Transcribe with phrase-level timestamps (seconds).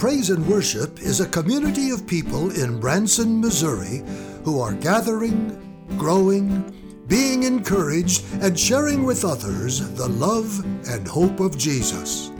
[0.00, 4.02] Praise and Worship is a community of people in Branson, Missouri
[4.44, 6.74] who are gathering, growing,
[7.06, 12.30] being encouraged, and sharing with others the love and hope of Jesus.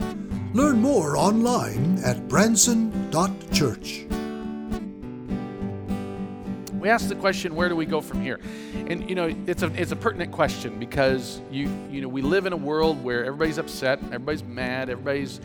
[0.53, 4.05] Learn more online at branson.church.
[6.79, 8.39] We ask the question, where do we go from here?
[8.87, 12.47] And you know, it's a it's a pertinent question because you you know we live
[12.47, 15.39] in a world where everybody's upset, everybody's mad, everybody's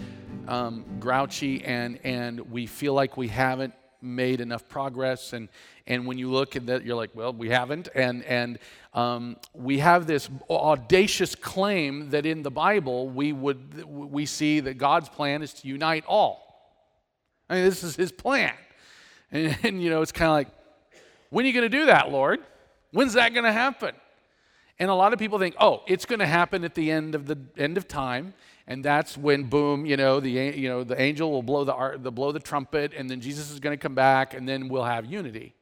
[0.49, 5.33] um, grouchy and, and we feel like we haven't made enough progress.
[5.33, 5.49] And,
[5.87, 7.89] and when you look at that, you're like, well, we haven't.
[7.95, 8.59] And, and
[8.95, 14.79] um, we have this audacious claim that in the Bible, we, would, we see that
[14.79, 16.43] God's plan is to unite all.
[17.49, 18.55] I mean, this is his plan.
[19.33, 20.49] And, and you know, it's kind of like,
[21.31, 22.41] when are you going to do that, Lord?
[22.93, 23.95] When's that going to happen?
[24.79, 27.27] And a lot of people think, oh, it's going to happen at the end of
[27.27, 28.35] the end of time,
[28.69, 32.11] and that's when boom, you know, the you know the angel will blow the, the
[32.11, 35.07] blow the trumpet, and then Jesus is going to come back, and then we'll have
[35.07, 35.55] unity.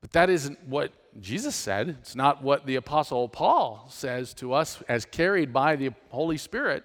[0.00, 1.96] But that isn't what Jesus said.
[2.00, 6.84] It's not what the apostle Paul says to us as carried by the Holy Spirit.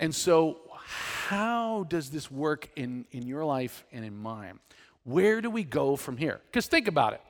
[0.00, 4.58] And so, how does this work in, in your life and in mine?
[5.04, 6.40] Where do we go from here?
[6.46, 7.22] Because think about it.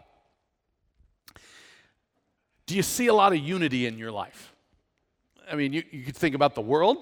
[2.66, 4.52] Do you see a lot of unity in your life?
[5.50, 6.98] I mean, you, you could think about the world,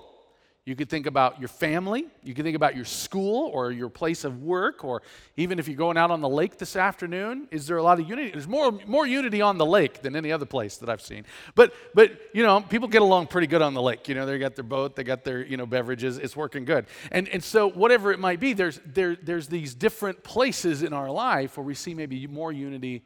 [0.67, 4.25] you could think about your family, you could think about your school or your place
[4.25, 5.01] of work, or
[5.37, 8.09] even if you're going out on the lake this afternoon, is there a lot of
[8.09, 8.33] unity?
[8.33, 11.25] There's more, more unity on the lake than any other place that I've seen.
[11.55, 14.09] But, but, you know, people get along pretty good on the lake.
[14.09, 16.87] You know, they got their boat, they got their, you know, beverages, it's working good.
[17.13, 21.13] And, and so, whatever it might be, there's, there, there's these different places in our
[21.13, 23.05] life where we see maybe more unity,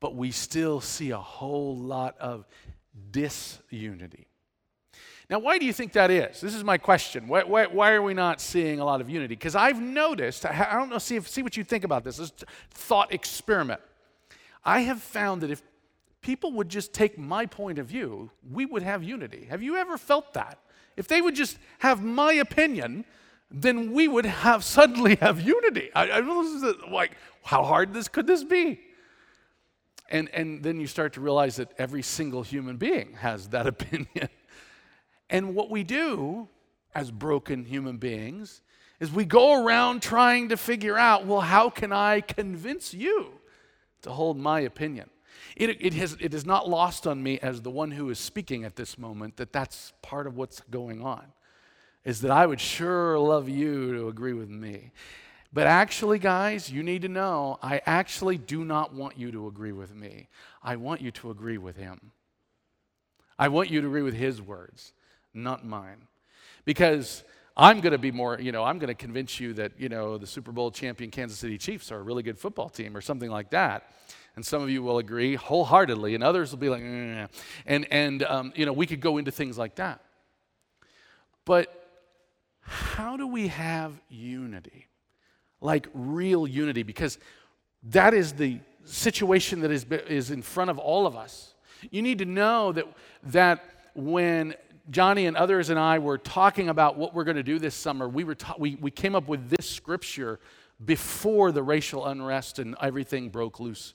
[0.00, 2.44] but we still see a whole lot of
[3.12, 4.25] disunity.
[5.28, 6.40] Now, why do you think that is?
[6.40, 7.26] This is my question.
[7.26, 9.34] Why, why, why are we not seeing a lot of unity?
[9.34, 12.18] Because I've noticed, I don't know, see, if, see what you think about this.
[12.18, 12.32] This
[12.70, 13.80] thought experiment.
[14.64, 15.62] I have found that if
[16.20, 19.46] people would just take my point of view, we would have unity.
[19.50, 20.58] Have you ever felt that?
[20.96, 23.04] If they would just have my opinion,
[23.50, 25.90] then we would have suddenly have unity.
[25.94, 27.12] I, I like,
[27.42, 28.80] how hard this could this be?
[30.08, 34.28] And, and then you start to realize that every single human being has that opinion.
[35.28, 36.48] And what we do
[36.94, 38.62] as broken human beings
[39.00, 43.32] is we go around trying to figure out, well, how can I convince you
[44.02, 45.10] to hold my opinion?
[45.56, 48.64] It, it, has, it is not lost on me as the one who is speaking
[48.64, 51.26] at this moment that that's part of what's going on,
[52.04, 54.92] is that I would sure love you to agree with me.
[55.52, 59.72] But actually, guys, you need to know I actually do not want you to agree
[59.72, 60.28] with me.
[60.62, 62.12] I want you to agree with him.
[63.38, 64.92] I want you to agree with his words
[65.36, 66.08] not mine.
[66.64, 67.22] Because
[67.56, 70.18] I'm going to be more, you know, I'm going to convince you that, you know,
[70.18, 73.30] the Super Bowl champion Kansas City Chiefs are a really good football team or something
[73.30, 73.90] like that.
[74.34, 77.28] And some of you will agree wholeheartedly, and others will be like, mm.
[77.64, 80.02] and, and um, you know, we could go into things like that.
[81.46, 81.72] But
[82.60, 84.88] how do we have unity?
[85.62, 86.82] Like real unity?
[86.82, 87.18] Because
[87.84, 91.54] that is the situation that is, is in front of all of us.
[91.90, 92.84] You need to know that,
[93.22, 93.64] that
[93.94, 94.54] when
[94.90, 98.08] Johnny and others and I were talking about what we're going to do this summer,
[98.08, 100.38] we, were ta- we, we came up with this scripture
[100.84, 103.94] before the racial unrest and everything broke loose.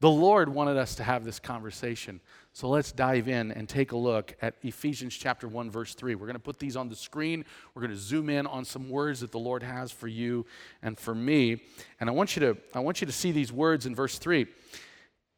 [0.00, 2.20] The Lord wanted us to have this conversation.
[2.52, 6.14] So let's dive in and take a look at Ephesians chapter 1 verse 3.
[6.14, 7.44] We're going to put these on the screen.
[7.74, 10.44] We're going to zoom in on some words that the Lord has for you
[10.82, 11.62] and for me.
[11.98, 14.46] And I want you to I want you to see these words in verse 3.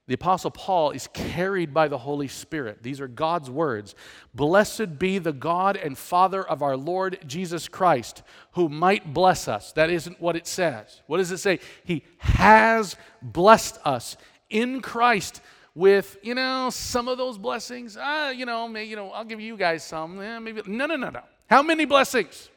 [0.08, 2.82] The Apostle Paul is carried by the Holy Spirit.
[2.82, 3.94] These are God's words.
[4.34, 9.70] Blessed be the God and Father of our Lord Jesus Christ, who might bless us.
[9.72, 11.02] That isn't what it says.
[11.06, 11.60] What does it say?
[11.84, 14.16] He has blessed us
[14.48, 15.42] in Christ
[15.74, 17.98] with, you know, some of those blessings.
[17.98, 20.22] Uh, you know, maybe, you know, I'll give you guys some.
[20.22, 20.62] Eh, maybe.
[20.66, 21.22] No, no, no, no.
[21.50, 22.48] How many blessings?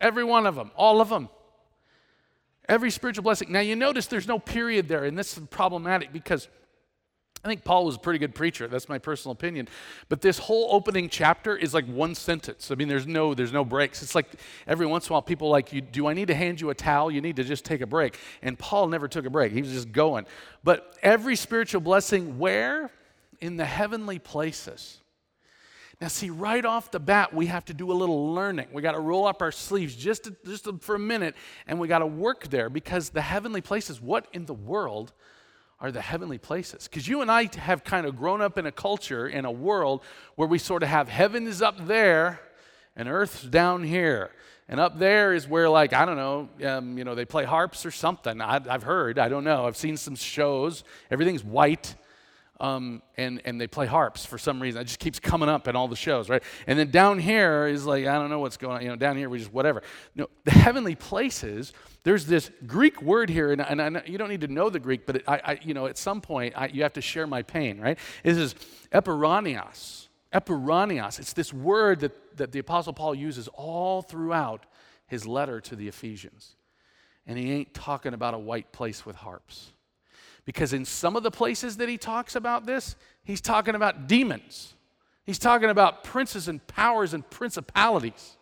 [0.00, 0.72] Every one of them.
[0.74, 1.28] All of them.
[2.68, 3.52] Every spiritual blessing.
[3.52, 6.48] Now, you notice there's no period there, and this is problematic because
[7.44, 8.68] I think Paul was a pretty good preacher.
[8.68, 9.68] That's my personal opinion.
[10.08, 12.70] But this whole opening chapter is like one sentence.
[12.70, 14.02] I mean, there's no there's no breaks.
[14.02, 16.70] It's like every once in a while people like do I need to hand you
[16.70, 17.10] a towel?
[17.10, 18.18] You need to just take a break.
[18.40, 19.52] And Paul never took a break.
[19.52, 20.24] He was just going.
[20.62, 22.90] But every spiritual blessing where?
[23.40, 25.02] In the heavenly places.
[26.04, 28.66] Now, see, right off the bat, we have to do a little learning.
[28.74, 31.34] We got to roll up our sleeves just, to, just for a minute,
[31.66, 35.14] and we got to work there because the heavenly places, what in the world
[35.80, 36.86] are the heavenly places?
[36.88, 40.02] Because you and I have kind of grown up in a culture, in a world
[40.34, 42.38] where we sort of have heaven is up there
[42.94, 44.30] and earth's down here.
[44.68, 47.86] And up there is where, like, I don't know, um, you know, they play harps
[47.86, 48.42] or something.
[48.42, 49.66] I, have heard, I don't know.
[49.66, 50.84] I've seen some shows.
[51.10, 51.94] Everything's white,
[52.60, 54.80] um, and, and they play harps for some reason.
[54.80, 56.42] It just keeps coming up in all the shows, right?
[56.66, 58.82] And then down here is like, I don't know what's going on.
[58.82, 59.82] You know, down here we just whatever.
[60.14, 61.72] Know, the heavenly places,
[62.04, 65.06] there's this Greek word here, and, and, and you don't need to know the Greek,
[65.06, 67.42] but it, I, I, you know, at some point I, you have to share my
[67.42, 67.98] pain, right?
[68.22, 68.54] This is
[68.92, 70.04] epouranios
[70.34, 71.20] Epouranios.
[71.20, 74.66] It's this word that, that the Apostle Paul uses all throughout
[75.06, 76.56] his letter to the Ephesians.
[77.26, 79.72] And he ain't talking about a white place with harps.
[80.44, 84.74] Because in some of the places that he talks about this, he's talking about demons.
[85.24, 88.36] He's talking about princes and powers and principalities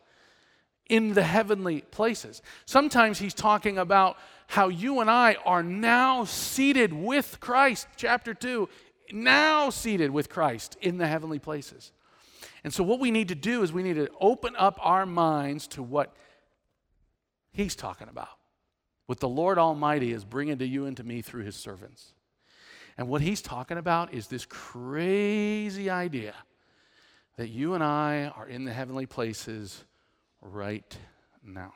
[0.89, 2.43] in the heavenly places.
[2.67, 4.17] Sometimes he's talking about
[4.49, 8.69] how you and I are now seated with Christ, chapter 2,
[9.13, 11.93] now seated with Christ in the heavenly places.
[12.65, 15.67] And so, what we need to do is we need to open up our minds
[15.69, 16.15] to what
[17.53, 18.29] He's talking about,
[19.13, 22.15] what the Lord Almighty is bringing to you and to me through His servants.
[22.97, 26.35] And what He's talking about is this crazy idea
[27.37, 29.85] that you and I are in the heavenly places
[30.41, 30.97] right
[31.45, 31.75] now.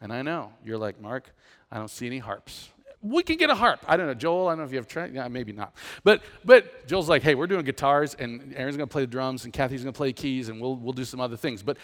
[0.00, 1.34] And I know you're like, Mark,
[1.68, 2.68] I don't see any harps
[3.02, 3.84] we can get a harp.
[3.88, 4.46] I don't know, Joel.
[4.46, 5.12] I don't know if you have tried.
[5.12, 5.74] Yeah, maybe not.
[6.04, 9.44] But but Joel's like, hey, we're doing guitars, and Aaron's going to play the drums,
[9.44, 11.62] and Kathy's going to play keys, and we'll we'll do some other things.
[11.62, 11.76] But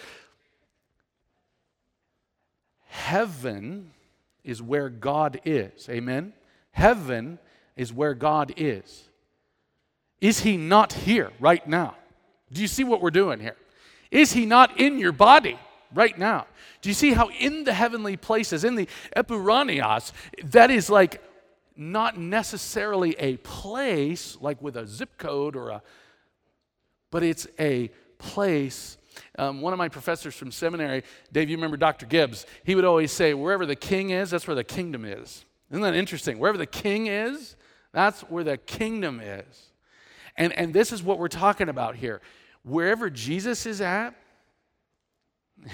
[2.88, 3.92] heaven
[4.44, 5.88] is where God is.
[5.88, 6.32] Amen.
[6.72, 7.38] Heaven
[7.76, 9.04] is where God is.
[10.20, 11.96] Is He not here right now?
[12.52, 13.56] Do you see what we're doing here?
[14.10, 15.58] Is He not in your body?
[15.94, 16.46] right now.
[16.82, 20.12] Do you see how in the heavenly places, in the epouranios,
[20.42, 21.22] that is like
[21.76, 25.82] not necessarily a place like with a zip code or a,
[27.10, 28.96] but it's a place.
[29.38, 31.02] Um, one of my professors from seminary,
[31.32, 32.06] Dave, you remember Dr.
[32.06, 35.44] Gibbs, he would always say, wherever the king is, that's where the kingdom is.
[35.70, 36.38] Isn't that interesting?
[36.38, 37.56] Wherever the king is,
[37.92, 39.70] that's where the kingdom is.
[40.36, 42.20] And, and this is what we're talking about here.
[42.62, 44.14] Wherever Jesus is at,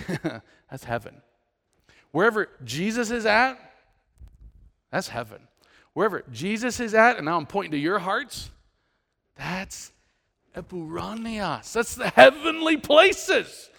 [0.70, 1.22] that's heaven.
[2.12, 3.58] Wherever Jesus is at,
[4.90, 5.48] that's heaven.
[5.92, 8.50] Wherever Jesus is at, and now I'm pointing to your hearts,
[9.37, 9.92] that's
[10.55, 11.73] epouranios.
[11.73, 13.70] That's the heavenly places.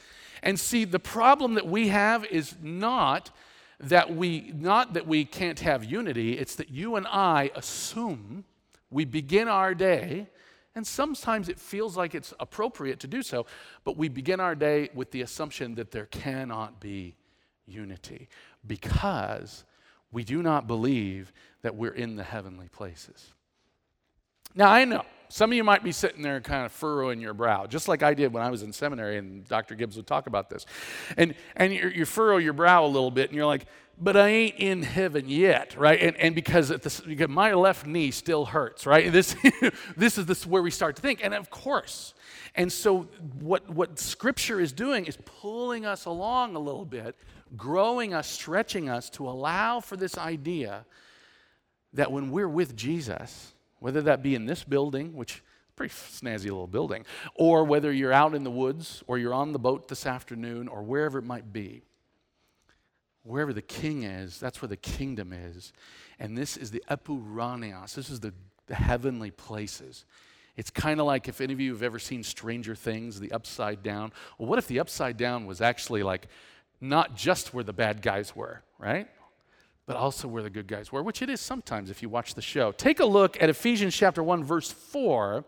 [0.43, 3.31] And see, the problem that we have is not
[3.79, 8.45] that we not that we can't have unity, it's that you and I assume
[8.91, 10.27] we begin our day
[10.75, 13.45] and sometimes it feels like it's appropriate to do so,
[13.83, 17.15] but we begin our day with the assumption that there cannot be
[17.65, 18.29] unity
[18.65, 19.65] because
[20.11, 23.33] we do not believe that we're in the heavenly places.
[24.55, 27.65] Now, I know some of you might be sitting there kind of furrowing your brow,
[27.65, 29.75] just like I did when I was in seminary, and Dr.
[29.75, 30.65] Gibbs would talk about this.
[31.15, 33.65] And, and you, you furrow your brow a little bit, and you're like,
[33.97, 36.01] but I ain't in heaven yet, right?
[36.01, 39.09] And, and because, the, my left knee still hurts, right?
[39.09, 39.35] This,
[39.95, 41.23] this is this where we start to think.
[41.23, 42.13] And of course,
[42.55, 43.03] and so
[43.39, 47.15] what, what Scripture is doing is pulling us along a little bit,
[47.55, 50.85] growing us, stretching us to allow for this idea
[51.93, 55.41] that when we're with Jesus, whether that be in this building, which is
[55.71, 57.05] a pretty snazzy little building,
[57.35, 60.81] or whether you're out in the woods or you're on the boat this afternoon or
[60.81, 61.81] wherever it might be,
[63.23, 65.73] Wherever the king is, that's where the kingdom is.
[66.19, 67.93] And this is the epouranios.
[67.93, 68.33] This is the,
[68.65, 70.05] the heavenly places.
[70.57, 73.83] It's kind of like if any of you have ever seen Stranger Things, the upside
[73.83, 74.11] down.
[74.37, 76.27] Well, what if the upside down was actually like
[76.79, 79.07] not just where the bad guys were, right?
[79.87, 82.41] But also where the good guys were, which it is sometimes if you watch the
[82.41, 82.71] show.
[82.71, 85.43] Take a look at Ephesians chapter 1, verse 4.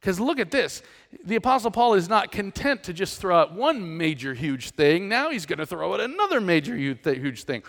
[0.00, 0.82] Because look at this.
[1.24, 5.08] The Apostle Paul is not content to just throw out one major, huge thing.
[5.08, 7.62] Now he's going to throw out another major, huge thing.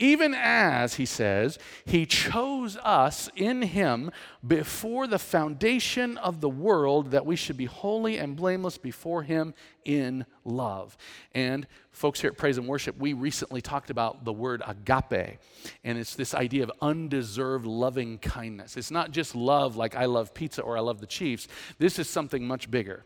[0.00, 4.12] Even as, he says, he chose us in him
[4.46, 9.54] before the foundation of the world that we should be holy and blameless before him
[9.84, 10.96] in love.
[11.34, 15.40] And folks here at Praise and Worship, we recently talked about the word agape,
[15.82, 18.76] and it's this idea of undeserved loving kindness.
[18.76, 22.08] It's not just love like I love pizza or I love the Chiefs, this is
[22.08, 23.04] something much bigger.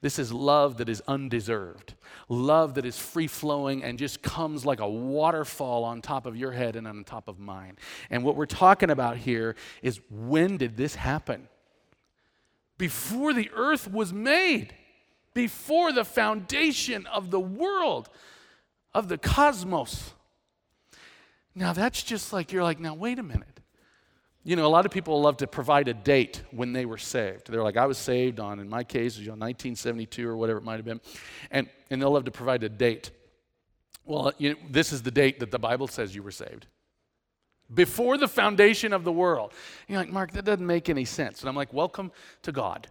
[0.00, 1.94] This is love that is undeserved,
[2.28, 6.52] love that is free flowing and just comes like a waterfall on top of your
[6.52, 7.76] head and on top of mine.
[8.10, 11.48] And what we're talking about here is when did this happen?
[12.78, 14.74] Before the earth was made,
[15.34, 18.08] before the foundation of the world,
[18.94, 20.12] of the cosmos.
[21.54, 23.55] Now that's just like, you're like, now wait a minute.
[24.46, 27.50] You know, a lot of people love to provide a date when they were saved.
[27.50, 30.62] They're like, I was saved on, in my case, you know, 1972 or whatever it
[30.62, 31.00] might have been.
[31.50, 33.10] And, and they'll love to provide a date.
[34.04, 36.68] Well, uh, you know, this is the date that the Bible says you were saved.
[37.74, 39.52] Before the foundation of the world.
[39.88, 41.40] You're like, Mark, that doesn't make any sense.
[41.40, 42.12] And I'm like, welcome
[42.42, 42.86] to God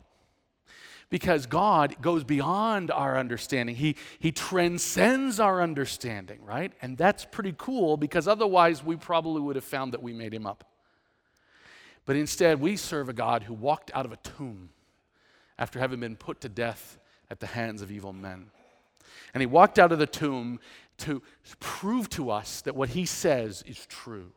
[1.09, 3.77] because God goes beyond our understanding.
[3.77, 6.73] He, he transcends our understanding, right?
[6.81, 10.45] And that's pretty cool because otherwise we probably would have found that we made him
[10.45, 10.65] up.
[12.05, 14.69] But instead, we serve a God who walked out of a tomb
[15.57, 18.51] after having been put to death at the hands of evil men.
[19.33, 20.59] And he walked out of the tomb
[20.99, 21.21] to
[21.59, 24.31] prove to us that what he says is true.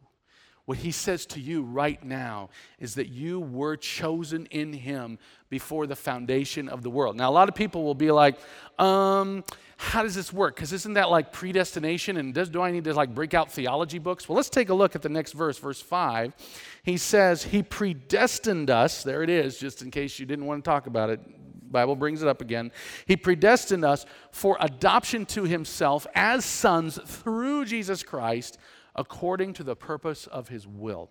[0.68, 5.86] What he says to you right now is that you were chosen in him before
[5.86, 7.16] the foundation of the world.
[7.16, 8.38] Now, a lot of people will be like,
[8.78, 9.44] um,
[9.78, 10.56] how does this work?
[10.56, 12.18] Because isn't that like predestination?
[12.18, 14.28] And does, do I need to like break out theology books?
[14.28, 16.34] Well, let's take a look at the next verse, verse 5.
[16.82, 19.02] He says, He predestined us.
[19.02, 21.72] There it is, just in case you didn't want to talk about it.
[21.72, 22.72] Bible brings it up again.
[23.06, 28.58] He predestined us for adoption to himself as sons through Jesus Christ
[28.98, 31.08] according to the purpose of his will.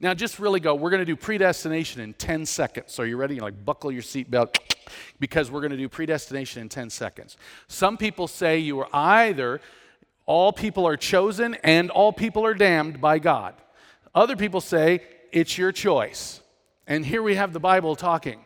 [0.00, 0.74] Now, just really go.
[0.74, 2.92] We're going to do predestination in 10 seconds.
[2.92, 3.34] So, you ready?
[3.36, 4.56] You like buckle your seatbelt
[5.18, 7.36] because we're going to do predestination in 10 seconds.
[7.66, 9.60] Some people say you are either
[10.26, 13.54] all people are chosen and all people are damned by God.
[14.14, 15.00] Other people say
[15.32, 16.40] it's your choice.
[16.86, 18.40] And here we have the Bible talking.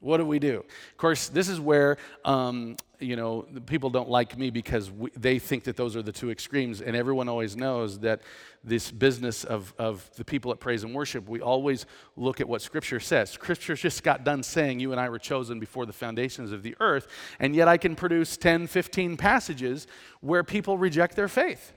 [0.00, 0.58] What do we do?
[0.58, 5.38] Of course, this is where um, you know people don't like me because we, they
[5.38, 8.22] think that those are the two extremes, and everyone always knows that
[8.64, 11.86] this business of, of the people at praise and worship, we always
[12.16, 13.30] look at what Scripture says.
[13.30, 16.74] Scripture just got done saying you and I were chosen before the foundations of the
[16.80, 17.06] earth,
[17.38, 19.86] and yet I can produce 10, 15 passages
[20.20, 21.72] where people reject their faith.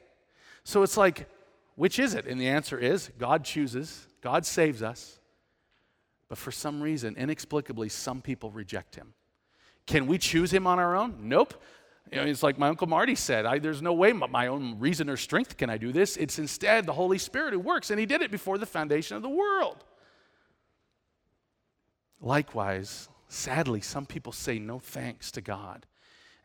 [0.63, 1.29] So it's like,
[1.75, 2.25] which is it?
[2.25, 5.19] And the answer is God chooses, God saves us.
[6.29, 9.13] But for some reason, inexplicably, some people reject him.
[9.89, 11.15] Can we choose him on our own?
[11.24, 11.55] Nope.
[12.12, 15.10] You know, it's like my Uncle Marty said I, there's no way my own reason
[15.10, 16.15] or strength can I do this.
[16.15, 19.24] It's instead the Holy Spirit who works, and he did it before the foundation of
[19.24, 19.84] the world.
[22.22, 25.88] Likewise, sadly, some people say no thanks to God.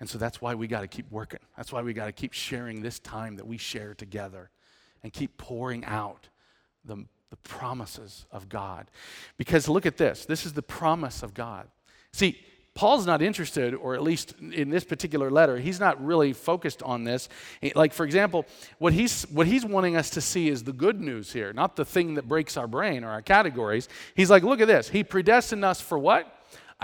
[0.00, 1.40] And so that's why we got to keep working.
[1.54, 4.48] That's why we got to keep sharing this time that we share together
[5.02, 6.30] and keep pouring out
[6.82, 8.86] the the promises of God.
[9.36, 11.68] Because look at this this is the promise of God.
[12.10, 12.40] See,
[12.74, 17.04] Paul's not interested, or at least in this particular letter, he's not really focused on
[17.04, 17.28] this.
[17.76, 18.46] Like, for example,
[18.78, 21.84] what he's, what he's wanting us to see is the good news here, not the
[21.84, 23.88] thing that breaks our brain or our categories.
[24.16, 24.88] He's like, look at this.
[24.88, 26.33] He predestined us for what?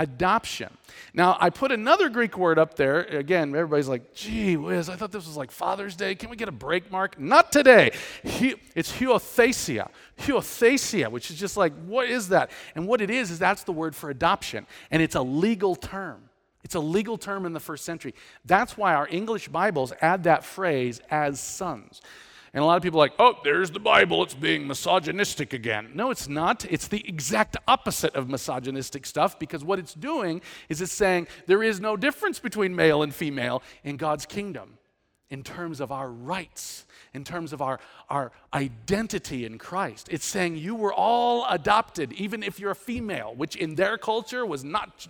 [0.01, 0.77] Adoption.
[1.13, 3.01] Now, I put another Greek word up there.
[3.03, 6.15] Again, everybody's like, gee whiz, I thought this was like Father's Day.
[6.15, 7.21] Can we get a break mark?
[7.21, 7.93] Not today.
[8.25, 9.91] It's huiothesia.
[10.21, 12.51] Huiothesia, which is just like, what is that?
[12.75, 14.67] And what it is, is that's the word for adoption.
[14.91, 16.23] And it's a legal term.
[16.65, 18.15] It's a legal term in the first century.
[18.45, 22.01] That's why our English Bibles add that phrase as sons.
[22.53, 25.91] And a lot of people are like, oh, there's the Bible, it's being misogynistic again.
[25.95, 26.65] No, it's not.
[26.69, 31.63] It's the exact opposite of misogynistic stuff because what it's doing is it's saying there
[31.63, 34.79] is no difference between male and female in God's kingdom
[35.31, 37.79] in terms of our rights, in terms of our,
[38.09, 40.09] our identity in Christ.
[40.11, 44.45] It's saying you were all adopted, even if you're a female, which in their culture
[44.45, 45.07] was not,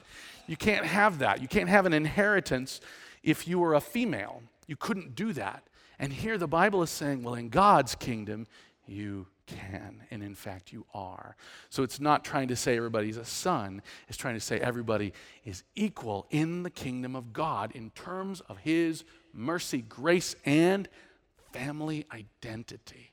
[0.47, 1.41] you can't have that.
[1.41, 2.83] You can't have an inheritance
[3.23, 4.43] if you were a female.
[4.67, 5.63] You couldn't do that.
[6.01, 8.47] And here the Bible is saying, well, in God's kingdom,
[8.87, 10.03] you can.
[10.11, 11.37] And in fact, you are.
[11.69, 15.13] So it's not trying to say everybody's a son, it's trying to say everybody
[15.45, 19.05] is equal in the kingdom of God in terms of his
[19.35, 20.89] mercy, grace, and
[21.53, 23.13] family identity.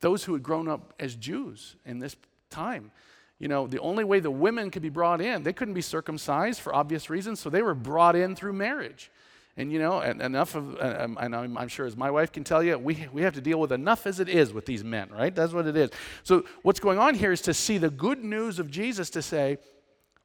[0.00, 2.14] Those who had grown up as Jews in this
[2.50, 2.90] time,
[3.38, 6.60] you know, the only way the women could be brought in, they couldn't be circumcised
[6.60, 9.10] for obvious reasons, so they were brought in through marriage.
[9.56, 12.44] And you know, enough of, uh, um, and I'm, I'm, sure as my wife can
[12.44, 15.08] tell you, we, we have to deal with enough as it is with these men,
[15.10, 15.34] right?
[15.34, 15.90] That's what it is.
[16.24, 19.56] So, what's going on here is to see the good news of Jesus to say,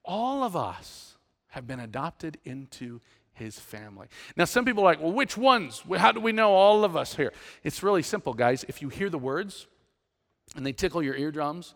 [0.04, 1.16] all of us
[1.50, 3.00] have been adopted into
[3.34, 4.08] his family.
[4.36, 5.82] Now, some people are like, well, which ones?
[5.96, 7.32] How do we know all of us here?
[7.64, 8.66] It's really simple, guys.
[8.68, 9.68] If you hear the words
[10.58, 11.74] and they tickle your eardrums,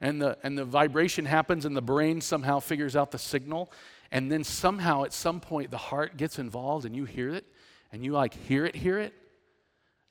[0.00, 3.72] and the, and the vibration happens, and the brain somehow figures out the signal
[4.10, 7.44] and then somehow at some point the heart gets involved and you hear it
[7.92, 9.12] and you like hear it hear it.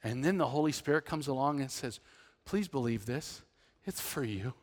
[0.04, 2.00] And then the holy spirit comes along and says
[2.46, 3.42] please believe this.
[3.86, 4.54] It's for you.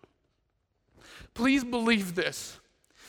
[1.35, 2.61] Please believe this.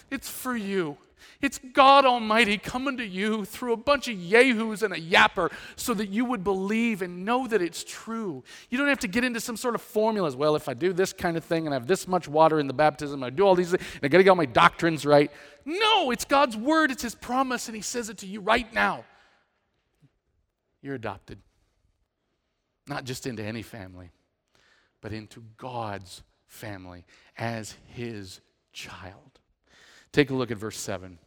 [0.09, 0.97] It's for you.
[1.41, 5.93] It's God Almighty coming to you through a bunch of yahoos and a yapper so
[5.93, 8.43] that you would believe and know that it's true.
[8.69, 10.35] You don't have to get into some sort of formulas.
[10.35, 12.67] Well, if I do this kind of thing and I have this much water in
[12.67, 15.05] the baptism, I do all these things, and I got to get all my doctrines
[15.05, 15.31] right.
[15.65, 19.03] No, it's God's word, it's His promise, and He says it to you right now.
[20.81, 21.39] You're adopted.
[22.87, 24.11] Not just into any family,
[25.01, 27.05] but into God's family
[27.37, 28.41] as His
[28.73, 29.34] child.
[30.15, 31.19] Take a look at verse 7.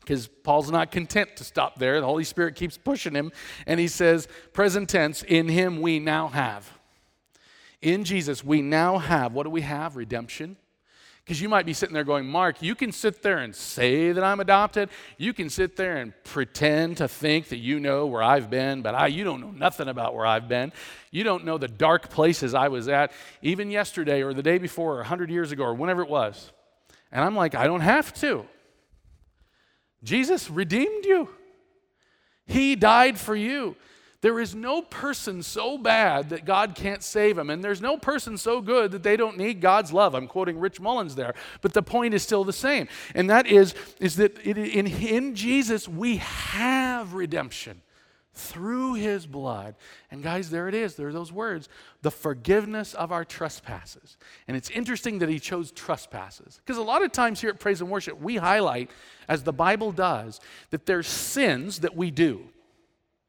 [0.00, 2.00] Because Paul's not content to stop there.
[2.00, 3.30] The Holy Spirit keeps pushing him,
[3.68, 6.68] and he says, present tense, in him we now have.
[7.80, 9.94] In Jesus, we now have, what do we have?
[9.94, 10.56] Redemption.
[11.24, 14.24] Because you might be sitting there going, Mark, you can sit there and say that
[14.24, 14.88] I'm adopted.
[15.16, 18.96] You can sit there and pretend to think that you know where I've been, but
[18.96, 20.72] I, you don't know nothing about where I've been.
[21.12, 24.94] You don't know the dark places I was at, even yesterday or the day before
[24.94, 26.50] or 100 years ago or whenever it was.
[27.10, 28.46] And I'm like, I don't have to.
[30.02, 31.28] Jesus redeemed you,
[32.46, 33.76] He died for you.
[34.20, 38.36] There is no person so bad that God can't save him, and there's no person
[38.36, 40.12] so good that they don't need God's love.
[40.12, 43.76] I'm quoting Rich Mullins there, but the point is still the same, and that is,
[44.00, 47.80] is that in, in Jesus we have redemption
[48.38, 49.74] through his blood.
[50.10, 50.94] And guys, there it is.
[50.94, 51.68] There are those words
[52.02, 54.16] the forgiveness of our trespasses.
[54.46, 57.80] And it's interesting that he chose trespasses because a lot of times here at Praise
[57.80, 58.90] and Worship, we highlight,
[59.28, 60.40] as the Bible does,
[60.70, 62.44] that there's sins that we do,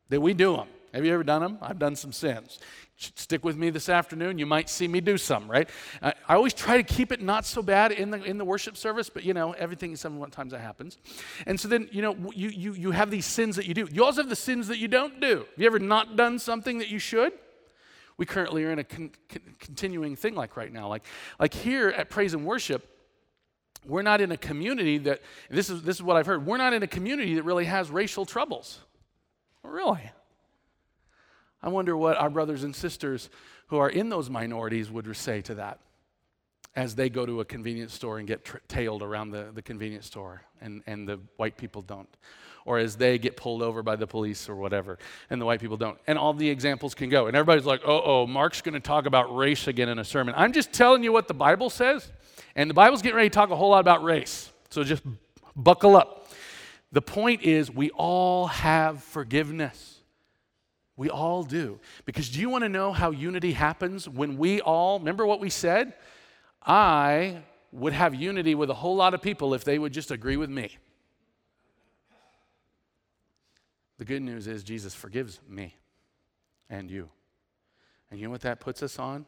[0.10, 0.68] that we do them.
[0.94, 1.58] Have you ever done them?
[1.62, 2.60] I've done some sins.
[2.98, 4.38] Stick with me this afternoon.
[4.38, 5.70] You might see me do some right?
[6.02, 9.10] I always try to keep it not so bad in the in the worship service
[9.10, 10.98] but you know everything sometimes that happens.
[11.46, 13.88] And so then you know you you you have these sins that you do.
[13.92, 15.38] You also have the sins that you don't do.
[15.38, 17.32] Have you ever not done something that you should?
[18.18, 20.90] We currently are in a con- con- continuing thing like right now.
[20.90, 21.06] Like
[21.40, 22.86] like here at praise and worship
[23.86, 26.74] we're not in a community that this is this is what i've heard we're not
[26.74, 28.80] in a community that really has racial troubles.
[29.64, 30.12] Really
[31.62, 33.30] I wonder what our brothers and sisters
[33.68, 35.80] who are in those minorities would say to that
[36.76, 40.06] as they go to a convenience store and get tra- tailed around the, the convenience
[40.06, 42.10] store and, and the white people don't.
[42.66, 45.00] Or as they get pulled over by the police or whatever,
[45.30, 45.98] and the white people don't.
[46.06, 47.28] And all the examples can go.
[47.28, 50.36] And everybody's like, oh, oh, Mark's going to talk about race again in a sermon.
[50.38, 52.12] I'm just telling you what the Bible says.
[52.56, 54.52] And the Bible's getting ready to talk a whole lot about race.
[54.70, 55.04] So just
[55.56, 56.28] buckle up.
[56.92, 59.99] The point is, we all have forgiveness.
[61.00, 61.80] We all do.
[62.04, 65.50] Because do you want to know how unity happens when we all, remember what we
[65.50, 65.94] said?
[66.62, 70.36] I would have unity with a whole lot of people if they would just agree
[70.36, 70.78] with me.
[73.98, 75.74] The good news is Jesus forgives me
[76.70, 77.08] and you.
[78.12, 79.26] And you know what that puts us on?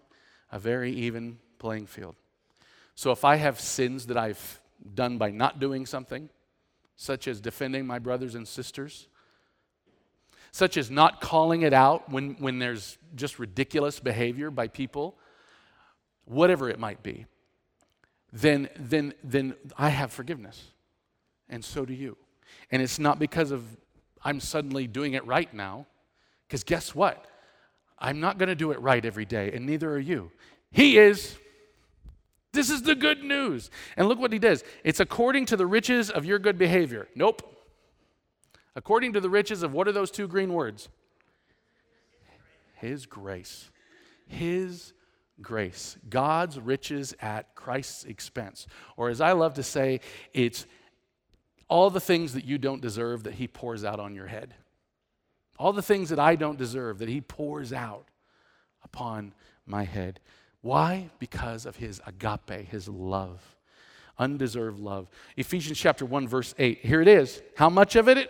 [0.52, 2.18] A very even playing field.
[2.96, 4.60] So if I have sins that I've
[4.94, 6.32] done by not doing something,
[6.98, 9.08] such as defending my brothers and sisters,
[10.52, 15.18] such as not calling it out when, when there's just ridiculous behavior by people,
[16.26, 17.26] whatever it might be,
[18.34, 20.62] then, then, then I have forgiveness.
[21.50, 22.18] And so do you.
[22.70, 23.64] And it's not because of
[24.24, 25.88] I'm suddenly doing it right now,
[26.48, 27.26] because guess what?
[27.98, 30.32] I'm not going to do it right every day, and neither are you.
[30.72, 31.38] He is.
[32.54, 33.70] This is the good news.
[33.96, 34.64] And look what he does.
[34.84, 37.08] It's according to the riches of your good behavior.
[37.16, 37.42] Nope.
[38.76, 40.90] According to the riches of what are those two green words?
[42.76, 43.70] His grace.
[44.28, 44.94] His
[45.42, 45.98] grace.
[46.10, 48.68] God's riches at Christ's expense.
[48.96, 50.00] Or as I love to say,
[50.34, 50.66] it's
[51.68, 54.54] all the things that you don't deserve that He pours out on your head.
[55.60, 58.08] All the things that I don't deserve that He pours out
[58.84, 59.34] upon
[59.66, 60.20] my head.
[60.62, 61.10] Why?
[61.20, 63.56] Because of His agape, His love,
[64.18, 65.08] undeserved love.
[65.38, 66.80] Ephesians chapter 1, verse 8.
[66.80, 67.42] Here it is.
[67.56, 68.30] How much of it?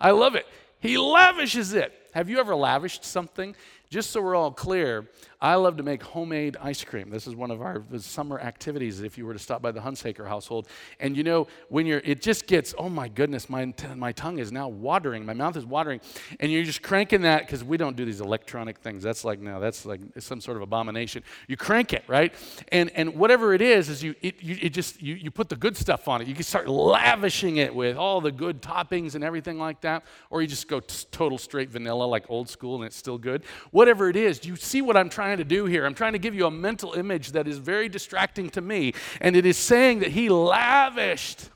[0.00, 0.46] I love it.
[0.80, 1.92] He lavishes it.
[2.14, 3.54] Have you ever lavished something?
[3.90, 5.08] Just so we're all clear,
[5.42, 7.08] I love to make homemade ice cream.
[7.08, 10.28] This is one of our summer activities if you were to stop by the Hunsaker
[10.28, 10.68] household.
[10.98, 14.52] And you know, when you're, it just gets, oh my goodness, my, my tongue is
[14.52, 16.00] now watering, my mouth is watering.
[16.40, 19.02] And you're just cranking that, because we don't do these electronic things.
[19.02, 21.22] That's like, no, that's like some sort of abomination.
[21.48, 22.34] You crank it, right?
[22.70, 25.56] And, and whatever it is, is you, it, you, it just, you, you put the
[25.56, 26.28] good stuff on it.
[26.28, 30.04] You can start lavishing it with all the good toppings and everything like that.
[30.28, 33.44] Or you just go t- total straight vanilla, like old school, and it's still good.
[33.70, 35.86] Whatever it is, do you see what I'm trying trying to do here.
[35.86, 38.94] I'm trying to give you a mental image that is very distracting to me.
[39.20, 41.50] And it is saying that He lavished,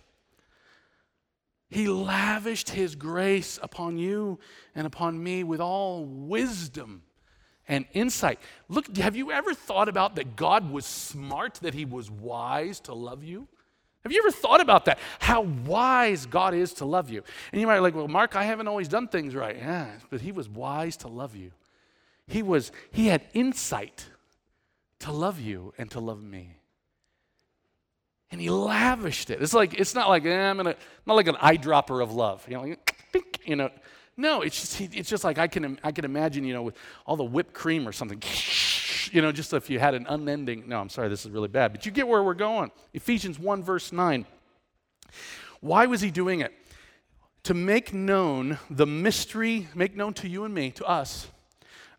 [1.71, 4.39] He lavished His grace upon you
[4.77, 7.03] and upon me with all wisdom
[7.67, 8.39] and insight.
[8.69, 12.95] Look, have you ever thought about that God was smart, that He was wise to
[12.95, 13.49] love you?
[14.05, 15.01] Have you ever thought about that?
[15.19, 17.25] How wise God is to love you.
[17.51, 19.57] And you might be like, well, Mark, I haven't always done things right.
[19.57, 21.51] Yeah, but he was wise to love you.
[22.27, 24.07] He was, he had insight
[25.01, 26.57] to love you and to love me.
[28.31, 29.43] And he lavished it.
[29.43, 32.45] It's like, it's not like, eh, I'm gonna, not like an eyedropper of love.
[32.49, 32.63] You know,
[33.13, 33.71] like, you know.
[34.17, 37.17] No, it's just, it's just like I can, I can imagine, you know, with all
[37.17, 38.23] the whipped cream or something
[39.13, 41.73] you know, just if you had an unending, no, I'm sorry, this is really bad,
[41.73, 42.71] but you get where we're going.
[42.93, 44.27] Ephesians 1, verse 9.
[45.61, 46.53] Why was he doing it?
[47.45, 51.29] To make known the mystery, make known to you and me, to us,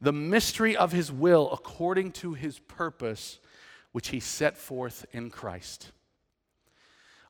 [0.01, 3.39] the mystery of his will according to his purpose,
[3.91, 5.91] which he set forth in Christ.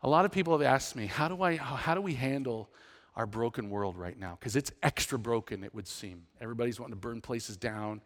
[0.02, 2.70] A lot of people have asked me, how do, I, how do we handle
[3.16, 4.38] our broken world right now?
[4.40, 6.24] Because it's extra broken, it would seem.
[6.42, 8.02] Everybody's wanting to burn places down.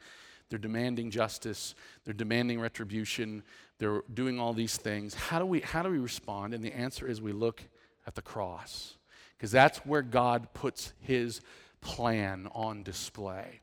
[0.50, 3.44] They're demanding justice, they're demanding retribution,
[3.78, 5.14] they're doing all these things.
[5.14, 6.56] How do we, how do we respond?
[6.56, 7.62] And the answer is we look
[8.08, 8.98] at the cross,
[9.38, 11.42] because that's where God puts his
[11.82, 13.60] plan on display.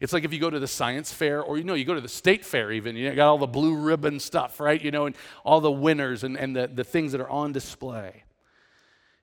[0.00, 2.00] It's like if you go to the science fair, or you know, you go to
[2.00, 4.82] the state fair even, you got all the blue ribbon stuff, right?
[4.82, 8.24] You know, and all the winners and, and the, the things that are on display.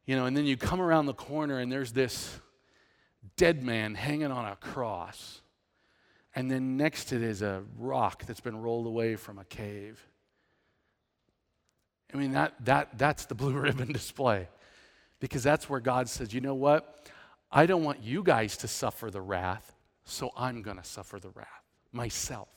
[0.05, 2.39] You know, and then you come around the corner and there's this
[3.37, 5.41] dead man hanging on a cross
[6.35, 10.05] and then next to it is a rock that's been rolled away from a cave.
[12.13, 14.47] I mean, that, that, that's the blue ribbon display.
[15.19, 17.09] Because that's where God says, you know what?
[17.51, 21.29] I don't want you guys to suffer the wrath, so I'm going to suffer the
[21.29, 21.47] wrath
[21.91, 22.49] myself.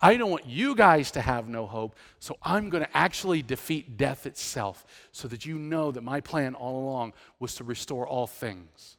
[0.00, 3.96] I don't want you guys to have no hope, so I'm going to actually defeat
[3.96, 8.28] death itself so that you know that my plan all along was to restore all
[8.28, 8.96] things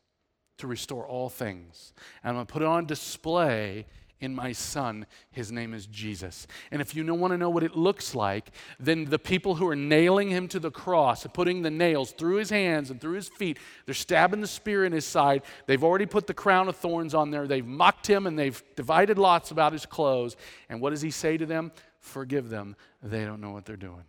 [0.57, 1.93] to restore all things.
[2.23, 3.85] And I'm going to put it on display
[4.19, 5.05] in my son.
[5.31, 6.47] His name is Jesus.
[6.71, 9.75] And if you want to know what it looks like, then the people who are
[9.75, 13.29] nailing him to the cross and putting the nails through his hands and through his
[13.29, 15.43] feet, they're stabbing the spear in his side.
[15.65, 17.47] They've already put the crown of thorns on there.
[17.47, 20.35] They've mocked him and they've divided lots about his clothes.
[20.69, 21.71] And what does he say to them?
[21.99, 22.75] Forgive them.
[23.03, 24.03] They don't know what they're doing.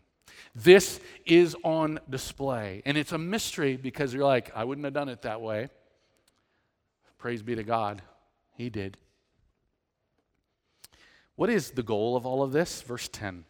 [0.54, 2.82] This is on display.
[2.86, 5.68] And it's a mystery because you're like, I wouldn't have done it that way.
[7.18, 8.02] Praise be to God.
[8.54, 8.96] He did.
[11.38, 12.82] What is the goal of all of this?
[12.82, 13.44] Verse 10.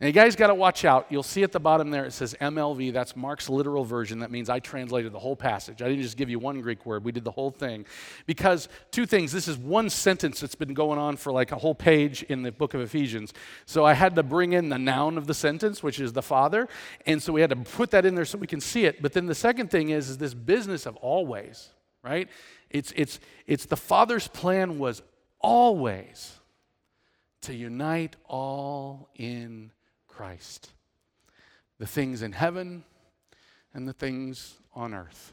[0.00, 1.06] Now, you guys got to watch out.
[1.08, 2.92] You'll see at the bottom there it says MLV.
[2.92, 4.18] That's Mark's literal version.
[4.18, 5.80] That means I translated the whole passage.
[5.80, 7.86] I didn't just give you one Greek word, we did the whole thing.
[8.26, 11.76] Because two things this is one sentence that's been going on for like a whole
[11.76, 13.32] page in the book of Ephesians.
[13.66, 16.66] So I had to bring in the noun of the sentence, which is the Father.
[17.06, 19.00] And so we had to put that in there so we can see it.
[19.00, 21.68] But then the second thing is, is this business of always,
[22.02, 22.28] right?
[22.68, 25.02] It's, it's, it's the Father's plan was
[25.40, 26.37] always
[27.48, 29.72] to unite all in
[30.06, 30.72] Christ
[31.78, 32.84] the things in heaven
[33.72, 35.32] and the things on earth.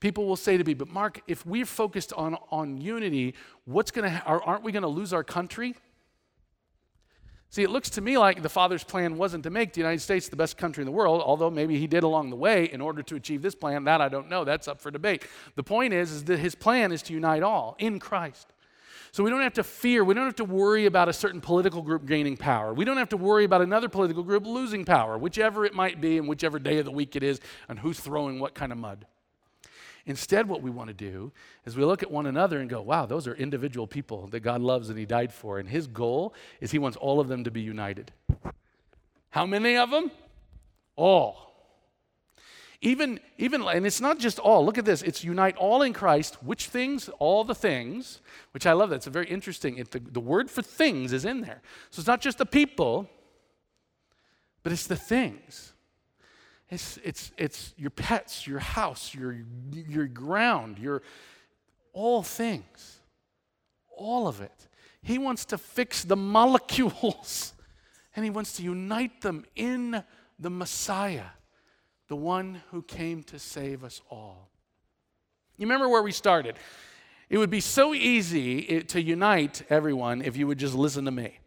[0.00, 3.34] People will say to me, but Mark, if we're focused on, on unity,
[3.66, 5.74] what's going to, aren't we going to lose our country?
[7.50, 10.30] See, it looks to me like the Father's plan wasn't to make the United States
[10.30, 13.02] the best country in the world, although maybe he did along the way in order
[13.02, 13.84] to achieve this plan.
[13.84, 14.44] That I don't know.
[14.44, 15.26] That's up for debate.
[15.56, 18.52] The point is, is that his plan is to unite all in Christ.
[19.16, 21.80] So we don't have to fear, we don't have to worry about a certain political
[21.80, 22.74] group gaining power.
[22.74, 26.18] We don't have to worry about another political group losing power, whichever it might be
[26.18, 29.06] and whichever day of the week it is, and who's throwing what kind of mud.
[30.04, 31.32] Instead, what we want to do
[31.64, 34.60] is we look at one another and go, wow, those are individual people that God
[34.60, 35.58] loves and He died for.
[35.58, 38.12] And His goal is He wants all of them to be united.
[39.30, 40.10] How many of them?
[40.94, 41.45] All.
[42.80, 44.64] Even, even, and it's not just all.
[44.64, 45.02] Look at this.
[45.02, 46.42] It's unite all in Christ.
[46.42, 47.08] Which things?
[47.18, 48.20] All the things.
[48.52, 48.90] Which I love.
[48.90, 49.78] That's a very interesting.
[49.78, 51.62] It, the, the word for things is in there.
[51.90, 53.08] So it's not just the people,
[54.62, 55.72] but it's the things.
[56.68, 59.36] It's, it's, it's your pets, your house, your,
[59.72, 61.02] your ground, your
[61.92, 63.00] all things.
[63.96, 64.68] All of it.
[65.02, 67.54] He wants to fix the molecules
[68.16, 70.02] and he wants to unite them in
[70.38, 71.26] the Messiah,
[72.08, 74.48] the one who came to save us all.
[75.56, 76.56] You remember where we started?
[77.28, 81.38] It would be so easy to unite everyone if you would just listen to me.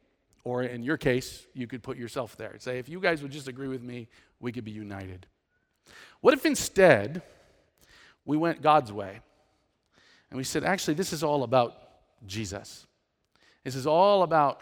[0.43, 3.31] Or in your case, you could put yourself there and say, if you guys would
[3.31, 4.07] just agree with me,
[4.39, 5.27] we could be united.
[6.21, 7.21] What if instead
[8.25, 9.19] we went God's way
[10.29, 11.75] and we said, actually, this is all about
[12.25, 12.87] Jesus?
[13.63, 14.61] This is all about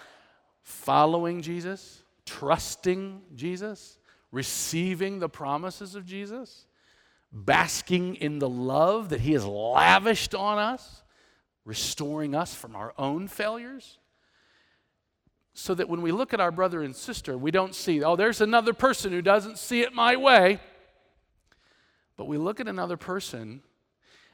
[0.61, 3.96] following Jesus, trusting Jesus,
[4.31, 6.65] receiving the promises of Jesus,
[7.31, 11.03] basking in the love that He has lavished on us,
[11.65, 13.99] restoring us from our own failures
[15.59, 18.41] so that when we look at our brother and sister, we don't see, oh, there's
[18.41, 20.59] another person who doesn't see it my way.
[22.15, 23.63] But we look at another person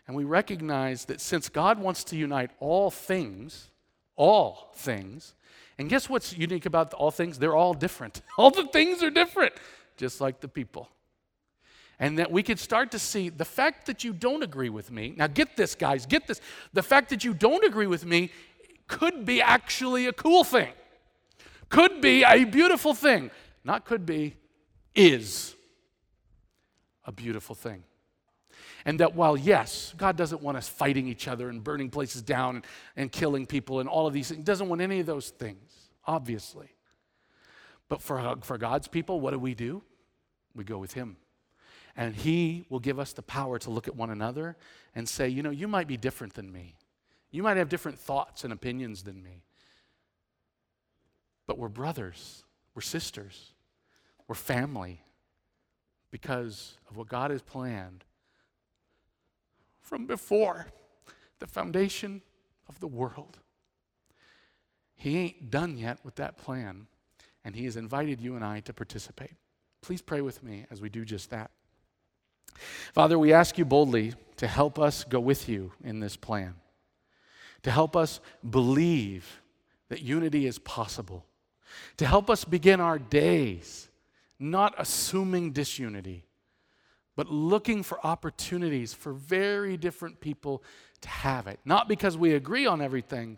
[0.06, 3.70] and we recognize that since God wants to unite all things,
[4.18, 5.34] all things,
[5.78, 7.40] and guess what's unique about all things?
[7.40, 8.22] They're all different.
[8.38, 9.54] All the things are different,
[9.98, 10.90] just like the people.
[12.00, 15.14] And that we could start to see the fact that you don't agree with me.
[15.16, 16.42] Now, get this, guys, get this.
[16.74, 18.32] The fact that you don't agree with me
[18.88, 20.74] could be actually a cool thing,
[21.70, 23.32] could be a beautiful thing.
[23.64, 24.36] Not could be,
[24.94, 25.56] is
[27.06, 27.84] a beautiful thing.
[28.86, 32.58] And that while, yes, God doesn't want us fighting each other and burning places down
[32.58, 32.66] and,
[32.98, 35.72] and killing people and all of these things, doesn't want any of those things,
[36.06, 36.68] obviously.
[37.94, 39.84] But for, for God's people, what do we do?
[40.56, 41.16] We go with Him.
[41.96, 44.58] And He will give us the power to look at one another
[44.96, 46.74] and say, you know, you might be different than me.
[47.30, 49.44] You might have different thoughts and opinions than me.
[51.46, 53.54] But we're brothers, we're sisters,
[54.28, 55.04] we're family
[56.10, 58.06] because of what God has planned
[59.82, 60.66] from before
[61.38, 62.24] the foundation
[62.68, 63.38] of the world.
[64.96, 66.88] He ain't done yet with that plan,
[67.44, 69.34] and He has invited you and I to participate.
[69.82, 71.52] Please pray with me as we do just that.
[72.94, 76.56] Father, we ask you boldly to help us go with you in this plan,
[77.64, 79.42] to help us believe
[79.90, 81.26] that unity is possible,
[81.98, 83.90] to help us begin our days
[84.40, 86.26] not assuming disunity
[87.16, 90.64] but looking for opportunities for very different people
[91.02, 91.60] to have it.
[91.64, 93.38] Not because we agree on everything,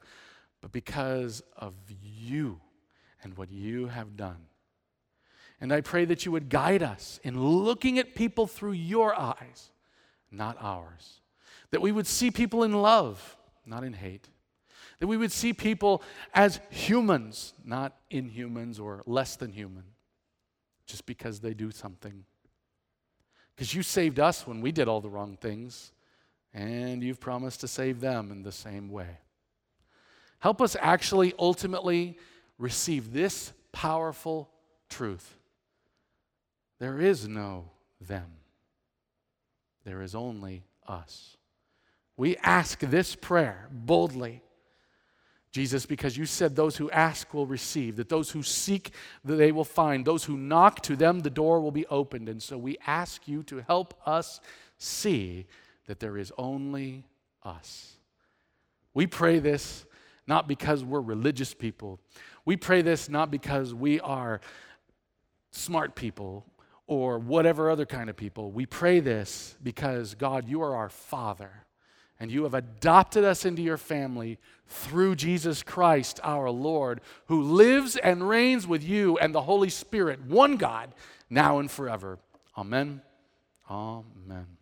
[0.62, 2.62] but because of you
[3.26, 4.48] and what you have done.
[5.60, 9.72] And I pray that you would guide us in looking at people through your eyes,
[10.32, 11.20] not ours.
[11.72, 13.36] That we would see people in love,
[13.66, 14.30] not in hate.
[15.00, 16.02] That we would see people
[16.34, 19.84] as humans, not inhumans or less than human,
[20.86, 22.24] just because they do something
[23.56, 25.94] because you saved us when we did all the wrong things,
[26.54, 29.20] and you've promised to save them in the same way.
[30.40, 32.18] Help us actually ultimately
[32.58, 34.50] receive this powerful
[34.90, 35.38] truth
[36.78, 37.70] there is no
[38.02, 38.28] them,
[39.86, 41.38] there is only us.
[42.18, 44.42] We ask this prayer boldly
[45.56, 48.92] Jesus, because you said those who ask will receive, that those who seek,
[49.24, 52.28] they will find, those who knock, to them the door will be opened.
[52.28, 54.42] And so we ask you to help us
[54.78, 55.46] see
[55.88, 57.06] that there is only
[57.42, 57.94] us.
[58.94, 59.86] We pray this
[60.28, 62.02] not because we're religious people.
[62.46, 64.40] We pray this not because we are
[65.52, 66.46] smart people
[66.88, 68.52] or whatever other kind of people.
[68.52, 71.66] We pray this because, God, you are our Father
[72.20, 77.98] and you have adopted us into your family through Jesus Christ our Lord, who lives
[77.98, 80.94] and reigns with you and the Holy Spirit, one God,
[81.30, 82.20] now and forever.
[82.58, 83.02] Amen.
[83.70, 84.55] Amen.